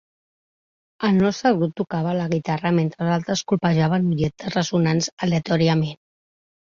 El 1.09 1.17
nostre 1.17 1.49
grup 1.57 1.75
tocava 1.81 2.15
la 2.19 2.25
guitarra 2.31 2.71
mentre 2.77 3.05
els 3.05 3.13
altres 3.15 3.43
colpejaven 3.51 4.07
objectes 4.15 4.55
ressonants 4.57 5.11
aleatòriament. 5.27 6.01